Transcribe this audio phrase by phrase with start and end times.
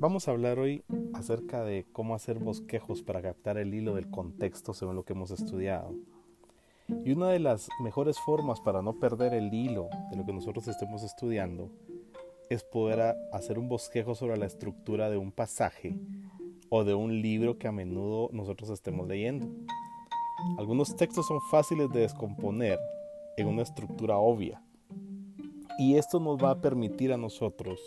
[0.00, 4.72] Vamos a hablar hoy acerca de cómo hacer bosquejos para captar el hilo del contexto
[4.72, 5.92] según lo que hemos estudiado.
[7.04, 10.66] Y una de las mejores formas para no perder el hilo de lo que nosotros
[10.68, 11.68] estemos estudiando
[12.48, 15.94] es poder hacer un bosquejo sobre la estructura de un pasaje
[16.70, 19.48] o de un libro que a menudo nosotros estemos leyendo.
[20.56, 22.78] Algunos textos son fáciles de descomponer
[23.36, 24.62] en una estructura obvia.
[25.78, 27.80] Y esto nos va a permitir a nosotros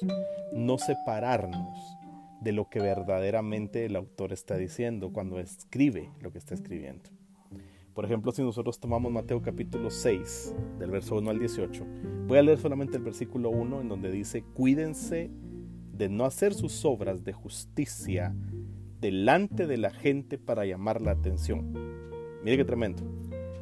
[0.52, 2.03] no separarnos
[2.44, 7.10] de lo que verdaderamente el autor está diciendo cuando escribe lo que está escribiendo.
[7.94, 11.86] Por ejemplo, si nosotros tomamos Mateo capítulo 6, del verso 1 al 18,
[12.28, 15.30] voy a leer solamente el versículo 1 en donde dice, cuídense
[15.94, 18.36] de no hacer sus obras de justicia
[19.00, 21.72] delante de la gente para llamar la atención.
[22.44, 23.04] Mire qué tremendo.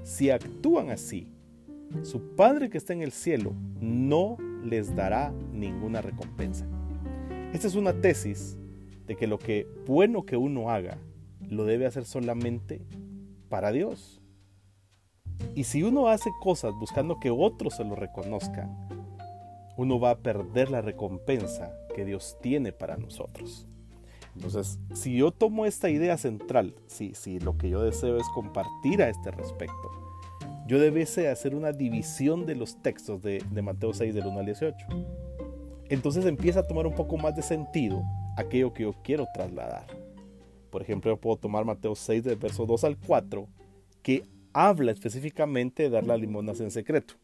[0.04, 1.28] Si actúan así,
[2.04, 6.66] su Padre que está en el cielo no les dará ninguna recompensa.
[7.54, 8.58] Esta es una tesis
[9.12, 10.98] de que lo que bueno que uno haga
[11.50, 12.82] lo debe hacer solamente
[13.50, 14.22] para Dios.
[15.54, 18.88] Y si uno hace cosas buscando que otros se lo reconozcan,
[19.76, 23.68] uno va a perder la recompensa que Dios tiene para nosotros.
[24.34, 29.02] Entonces, si yo tomo esta idea central, si, si lo que yo deseo es compartir
[29.04, 29.92] a este respecto,
[30.68, 34.46] yo debiese hacer una división de los textos de, de Mateo 6 del 1 al
[34.46, 34.88] 18.
[35.90, 38.02] Entonces empieza a tomar un poco más de sentido
[38.38, 39.88] aquello que yo quiero trasladar.
[40.70, 43.48] Por ejemplo, puedo tomar Mateo 6 del verso 2 al 4,
[44.02, 47.16] que habla específicamente de dar las limonas en secreto.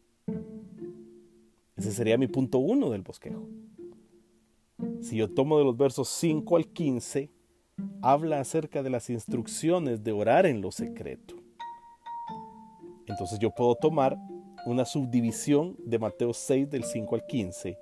[1.76, 3.48] Ese sería mi punto 1 del bosquejo.
[5.00, 7.30] Si yo tomo de los versos 5 al 15,
[8.02, 11.36] habla acerca de las instrucciones de orar en lo secreto.
[13.06, 14.18] Entonces yo puedo tomar
[14.66, 17.78] una subdivisión de Mateo 6 del 5 al 15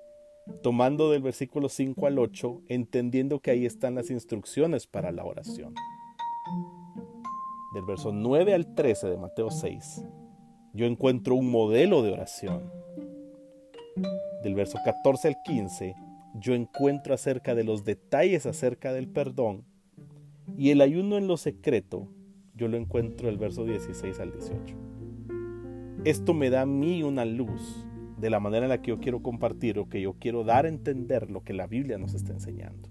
[0.63, 5.75] tomando del versículo 5 al 8, entendiendo que ahí están las instrucciones para la oración.
[7.75, 10.05] Del verso 9 al 13 de Mateo 6,
[10.73, 12.71] yo encuentro un modelo de oración.
[14.43, 15.95] Del verso 14 al 15,
[16.35, 19.65] yo encuentro acerca de los detalles acerca del perdón.
[20.57, 22.09] Y el ayuno en lo secreto,
[22.55, 24.77] yo lo encuentro del verso 16 al 18.
[26.05, 27.87] Esto me da a mí una luz
[28.19, 30.69] de la manera en la que yo quiero compartir o que yo quiero dar a
[30.69, 32.89] entender lo que la Biblia nos está enseñando.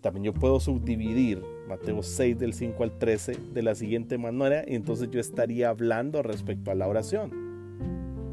[0.00, 4.74] También yo puedo subdividir Mateo 6 del 5 al 13 de la siguiente manera y
[4.74, 7.30] entonces yo estaría hablando respecto a la oración.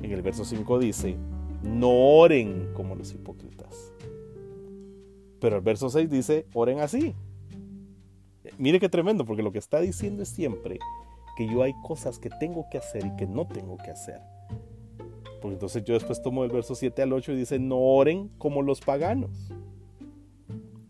[0.02, 1.16] En el verso 5 dice,
[1.63, 3.94] no oren como los hipócritas.
[5.40, 7.13] Pero el verso 6 dice, oren así.
[8.58, 10.79] Mire qué tremendo, porque lo que está diciendo es siempre
[11.38, 14.19] que yo hay cosas que tengo que hacer y que no tengo que hacer.
[15.39, 18.61] Porque entonces yo después tomo el verso 7 al 8 y dice, no oren como
[18.61, 19.31] los paganos.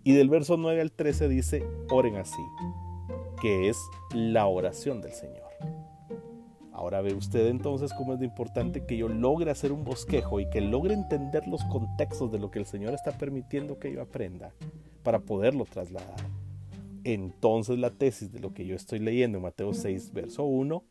[0.04, 2.42] Y del verso 9 al 13 dice, oren así,
[3.42, 3.78] que es
[4.14, 5.50] la oración del Señor.
[6.80, 10.50] Ahora ve usted entonces cómo es de importante que yo logre hacer un bosquejo y
[10.50, 14.54] que logre entender los contextos de lo que el Señor está permitiendo que yo aprenda
[15.04, 16.16] para poderlo trasladar.
[17.04, 20.82] Entonces la tesis de lo que yo estoy leyendo en Mateo 6, verso 1,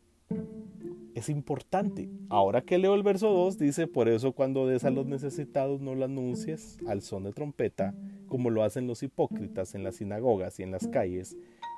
[1.19, 2.09] es importante.
[2.29, 5.95] Ahora que leo el verso 2, dice, por eso cuando des a los necesitados no
[5.95, 7.93] lo anuncies al son de trompeta,
[8.27, 11.37] como lo hacen los hipócritas en las sinagogas y en las calles,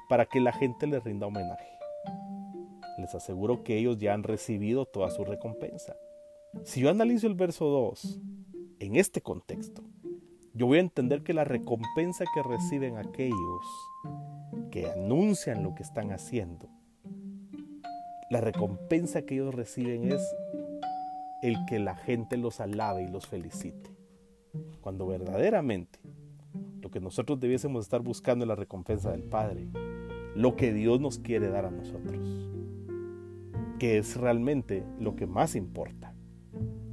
[0.09, 1.67] para que la gente les rinda homenaje.
[2.97, 5.95] Les aseguro que ellos ya han recibido toda su recompensa.
[6.63, 8.19] Si yo analizo el verso 2
[8.79, 9.83] en este contexto,
[10.53, 13.65] yo voy a entender que la recompensa que reciben aquellos
[14.69, 16.69] que anuncian lo que están haciendo
[18.31, 20.21] la recompensa que ellos reciben es
[21.43, 23.89] el que la gente los alabe y los felicite.
[24.79, 25.99] Cuando verdaderamente
[26.81, 29.67] lo que nosotros debiésemos estar buscando es la recompensa del Padre,
[30.33, 32.47] lo que Dios nos quiere dar a nosotros,
[33.79, 36.15] que es realmente lo que más importa.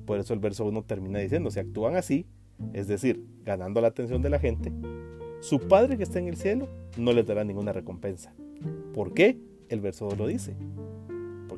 [0.06, 2.26] Por eso el verso 1 termina diciendo, si actúan así,
[2.72, 4.72] es decir, ganando la atención de la gente,
[5.38, 6.66] su Padre que está en el cielo
[6.96, 8.34] no les dará ninguna recompensa.
[8.92, 9.38] ¿Por qué?
[9.68, 10.56] El verso 2 lo dice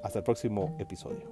[0.03, 1.25] Hasta el próximo episodio.